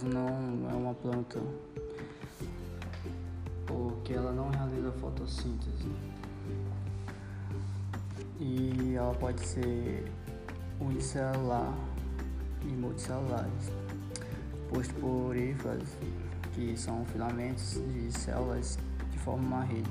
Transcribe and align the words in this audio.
fungos 0.00 0.02
não 0.02 0.70
é 0.70 0.74
uma 0.74 0.94
planta. 0.94 1.40
Porque 3.66 4.14
ela 4.14 4.32
não 4.32 4.50
realiza 4.50 4.92
fotossíntese. 4.92 5.88
E 8.38 8.94
ela 8.96 9.14
pode 9.14 9.40
ser 9.40 10.10
unicelular 10.80 11.74
e 12.62 12.68
multicelulares, 12.68 13.70
posto 14.70 14.94
por 14.94 15.36
hifas, 15.36 15.82
que 16.54 16.76
são 16.76 17.04
filamentos 17.06 17.74
de 17.74 18.10
células 18.12 18.78
que 19.10 19.18
formam 19.18 19.46
uma 19.46 19.64
rede, 19.64 19.90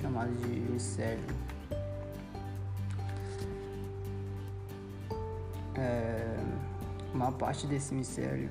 chamada 0.00 0.30
de 0.30 0.46
micélio. 0.46 1.24
É, 5.74 6.36
uma 7.12 7.30
parte 7.30 7.66
desse 7.66 7.94
micélio 7.94 8.48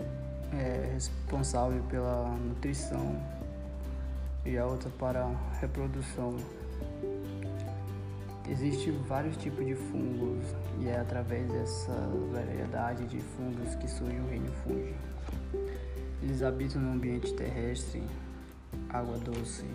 é 0.53 0.91
responsável 0.93 1.81
pela 1.83 2.29
nutrição 2.29 3.21
e 4.45 4.57
a 4.57 4.65
outra 4.65 4.89
para 4.97 5.25
a 5.25 5.59
reprodução. 5.59 6.38
Existem 8.49 8.93
vários 9.07 9.35
tipos 9.35 9.65
de 9.65 9.75
fungos 9.75 10.45
e 10.79 10.88
é 10.88 10.99
através 10.99 11.52
dessa 11.52 11.91
variedade 12.31 13.05
de 13.05 13.19
fungos 13.19 13.75
que 13.75 13.89
surge 13.89 14.17
o 14.17 14.29
reino 14.29 14.52
fungi. 14.63 14.95
Eles 16.21 16.41
habitam 16.41 16.81
no 16.81 16.93
ambiente 16.93 17.33
terrestre, 17.33 18.02
água 18.89 19.17
doce 19.17 19.66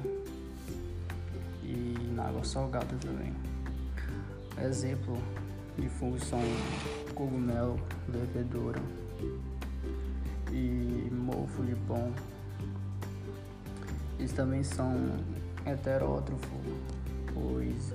e 1.62 1.94
na 2.14 2.24
água 2.24 2.44
salgada 2.44 2.96
também. 3.00 3.34
Exemplo 4.64 5.18
de 5.78 5.88
fungos 5.88 6.22
são 6.24 6.40
cogumelo, 7.14 7.78
levedura 8.08 8.80
e 10.52 11.10
mofo 11.10 11.62
de 11.62 11.74
pão. 11.86 12.12
Eles 14.18 14.32
também 14.32 14.62
são 14.62 14.94
heterótrofos, 15.66 16.48
pois 17.32 17.94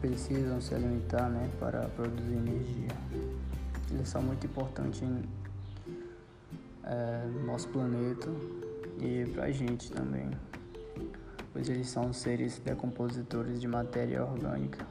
precisam 0.00 0.60
se 0.60 0.74
alimentar 0.74 1.28
né, 1.28 1.48
para 1.58 1.88
produzir 1.88 2.34
energia. 2.34 2.88
Eles 3.90 4.08
são 4.08 4.22
muito 4.22 4.46
importantes 4.46 5.02
é, 6.84 7.26
no 7.26 7.46
nosso 7.46 7.68
planeta 7.68 8.28
e 9.00 9.24
para 9.32 9.44
a 9.44 9.50
gente 9.50 9.90
também, 9.90 10.30
pois 11.52 11.68
eles 11.68 11.88
são 11.88 12.12
seres 12.12 12.58
decompositores 12.58 13.60
de 13.60 13.66
matéria 13.66 14.24
orgânica. 14.24 14.86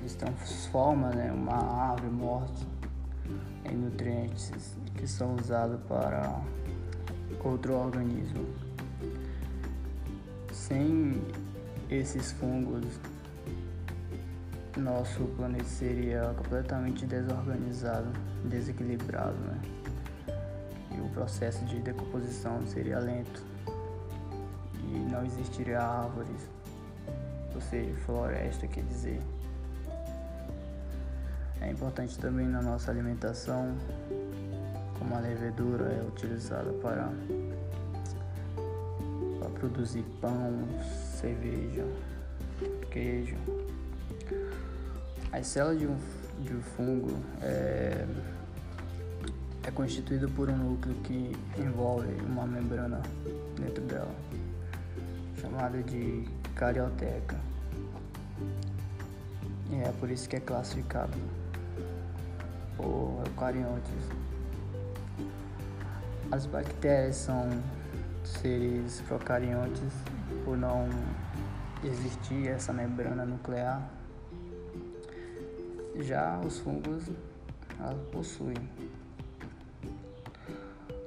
Eles 0.00 0.14
transformam 0.14 1.10
né, 1.10 1.32
uma 1.32 1.90
árvore 1.90 2.12
morta 2.12 2.75
em 3.64 3.76
nutrientes 3.76 4.76
que 4.94 5.06
são 5.06 5.34
usados 5.36 5.80
para 5.88 6.40
outro 7.44 7.74
organismo. 7.74 8.44
Sem 10.52 11.22
esses 11.88 12.32
fungos 12.32 12.84
nosso 14.76 15.24
planeta 15.36 15.64
seria 15.64 16.34
completamente 16.36 17.06
desorganizado, 17.06 18.08
desequilibrado, 18.44 19.38
né? 19.38 19.60
E 20.96 21.00
o 21.00 21.08
processo 21.10 21.64
de 21.64 21.80
decomposição 21.80 22.66
seria 22.66 22.98
lento 22.98 23.42
e 24.88 24.98
não 25.10 25.24
existiria 25.24 25.80
árvores, 25.80 26.48
ou 27.54 27.60
seja, 27.60 27.94
floresta, 28.04 28.66
quer 28.66 28.84
dizer. 28.84 29.20
É 31.60 31.70
importante 31.70 32.18
também 32.18 32.46
na 32.46 32.60
nossa 32.60 32.90
alimentação, 32.90 33.76
como 34.98 35.14
a 35.14 35.20
levedura 35.20 35.84
é 35.92 36.02
utilizada 36.06 36.72
para, 36.74 37.10
para 39.38 39.48
produzir 39.50 40.04
pão, 40.20 40.68
cerveja, 41.18 41.86
queijo. 42.90 43.36
As 45.32 45.46
células 45.46 45.78
de 45.78 45.86
um, 45.86 45.96
de 46.42 46.54
um 46.54 46.62
fungo 46.62 47.18
é, 47.42 48.06
é 49.64 49.70
constituída 49.70 50.28
por 50.28 50.48
um 50.48 50.56
núcleo 50.56 50.94
que 51.02 51.32
envolve 51.58 52.12
uma 52.22 52.46
membrana 52.46 53.00
dentro 53.58 53.82
dela, 53.84 54.14
chamada 55.40 55.82
de 55.82 56.28
carioteca. 56.54 57.36
E 59.70 59.76
é 59.76 59.92
por 59.98 60.10
isso 60.10 60.28
que 60.28 60.36
é 60.36 60.40
classificado 60.40 61.18
por 62.76 63.22
eucariontes. 63.26 63.94
As 66.30 66.46
bactérias 66.46 67.16
são 67.16 67.48
seres 68.24 69.00
procariontes 69.02 69.92
por 70.44 70.56
não 70.56 70.88
existir 71.84 72.48
essa 72.48 72.72
membrana 72.72 73.24
nuclear 73.24 73.96
já 76.02 76.38
os 76.44 76.58
fungos 76.58 77.04
elas 77.78 77.98
possuem. 78.10 78.56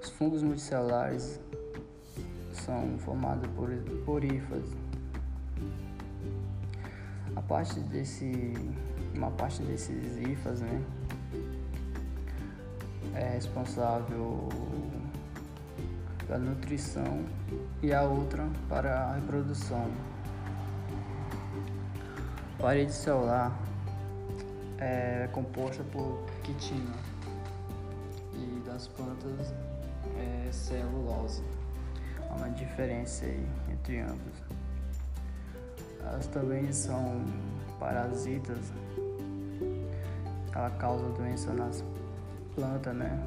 Os 0.01 0.09
fungos 0.09 0.41
multicelulares 0.41 1.39
são 2.53 2.97
formados 2.99 3.47
por 3.51 3.69
porífas. 4.05 4.63
A 7.35 7.41
parte 7.41 7.79
desse, 7.81 8.53
uma 9.15 9.31
parte 9.31 9.61
desses 9.63 10.17
hifas, 10.17 10.61
né, 10.61 10.81
é 13.15 13.29
responsável 13.33 14.49
pela 16.25 16.39
nutrição 16.39 17.25
e 17.81 17.93
a 17.93 18.03
outra 18.03 18.47
para 18.67 18.99
a 18.99 19.13
reprodução. 19.15 19.89
Parede 22.59 22.91
celular 22.91 23.57
é 24.77 25.27
composta 25.31 25.83
por 25.91 26.23
quitina 26.43 26.93
e 28.33 28.61
das 28.65 28.87
plantas 28.87 29.53
é 30.17 30.51
celulose. 30.51 31.43
Há 32.29 32.35
uma 32.35 32.49
diferença 32.49 33.25
entre 33.71 34.01
ambos. 34.01 34.43
Elas 36.01 36.27
também 36.27 36.71
são 36.71 37.25
parasitas. 37.79 38.71
Ela 40.53 40.69
causa 40.71 41.07
doença 41.09 41.53
nas 41.53 41.83
plantas, 42.55 42.95
né? 42.95 43.19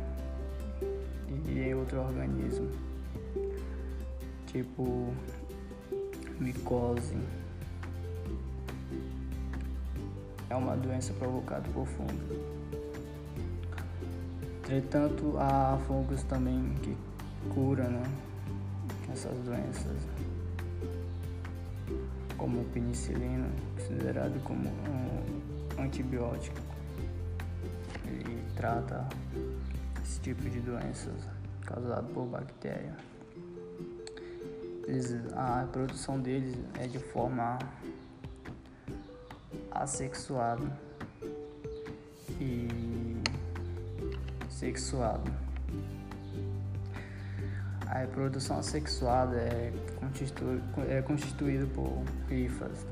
E 1.47 1.61
em 1.61 1.75
outro 1.75 2.01
organismo. 2.01 2.71
Tipo 4.47 5.13
micose 6.39 7.17
é 10.51 10.57
uma 10.57 10.77
doença 10.77 11.13
provocada 11.15 11.67
por 11.73 11.87
fungo. 11.87 12.63
Entretanto, 14.59 15.37
há 15.39 15.79
fungos 15.87 16.23
também 16.25 16.75
que 16.83 16.97
curam 17.55 17.91
né, 17.91 18.03
essas 19.13 19.37
doenças, 19.41 20.07
como 22.37 22.65
penicilina, 22.67 23.49
considerado 23.77 24.43
como 24.45 24.69
um 24.69 25.83
antibiótico. 25.83 26.72
Trata 28.63 29.05
esse 30.01 30.21
tipo 30.21 30.49
de 30.49 30.61
doenças 30.61 31.29
causadas 31.67 32.09
por 32.13 32.27
bactéria. 32.27 32.95
Eles, 34.87 35.17
a 35.35 35.67
produção 35.73 36.21
deles 36.21 36.57
é 36.79 36.87
de 36.87 37.01
forma 37.01 37.59
assexuado 39.69 40.71
e 42.41 42.69
sexuado. 44.49 45.29
A 47.89 47.99
reprodução 47.99 48.61
assexuada 48.61 49.39
é, 49.39 49.73
constitu 49.99 50.63
é 50.89 51.03
constituída 51.03 51.67
por 51.67 52.05
hifas, 52.31 52.87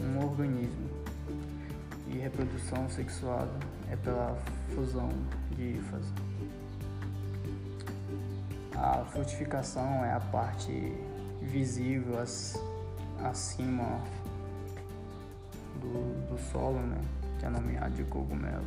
um 0.00 0.18
organismo, 0.18 0.90
e 2.08 2.18
reprodução 2.18 2.88
sexuada 2.88 3.52
é 3.90 3.96
pela 3.96 4.36
fusão 4.74 5.10
de 5.50 5.62
hifas. 5.76 6.04
A 8.74 9.04
frutificação 9.06 10.04
é 10.04 10.12
a 10.12 10.20
parte 10.20 10.92
visível 11.40 12.18
acima 13.24 14.00
do, 15.80 16.28
do 16.28 16.38
solo, 16.50 16.78
né, 16.80 17.00
que 17.38 17.46
é 17.46 17.48
nomeado 17.48 17.94
de 17.94 18.04
cogumelo. 18.04 18.66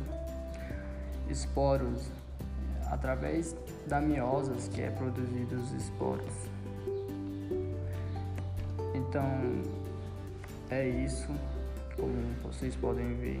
Esporos, 1.28 2.10
através 2.90 3.54
da 3.86 4.00
miosas 4.00 4.68
que 4.68 4.82
é 4.82 4.90
produzido 4.90 5.56
os 5.56 5.72
esporos. 5.72 6.32
Então, 8.94 9.24
é 10.70 10.88
isso, 10.88 11.28
como 11.96 12.14
vocês 12.42 12.74
podem 12.76 13.14
ver, 13.16 13.40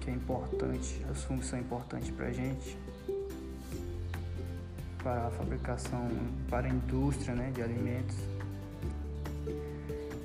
que 0.00 0.10
é 0.10 0.14
importante, 0.14 1.04
as 1.10 1.22
fungos 1.24 1.46
são 1.46 1.58
importantes 1.58 2.10
para 2.10 2.26
a 2.26 2.32
gente. 2.32 2.78
para 5.02 5.28
a 5.28 5.30
fabricação, 5.30 6.08
para 6.50 6.66
a 6.66 6.70
indústria 6.70 7.34
né, 7.34 7.50
de 7.54 7.62
alimentos 7.62 8.16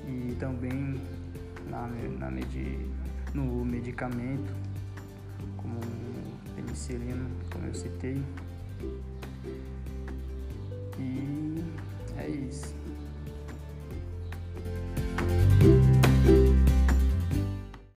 e 0.06 0.36
também 0.38 1.00
na, 1.70 1.88
na 2.18 2.30
medi, 2.30 2.86
no 3.34 3.64
medicamento, 3.64 4.54
como 5.56 5.80
penicilina, 6.54 7.26
como 7.50 7.66
eu 7.66 7.74
citei. 7.74 8.22
E 10.98 11.64
é 12.18 12.28
isso. 12.28 12.74